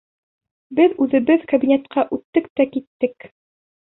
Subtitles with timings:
[0.77, 3.29] Беҙ үҙебеҙ кабинетҡа үттек тә киттек!